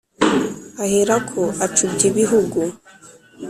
[0.83, 2.59] ahera ko acubya ibihugu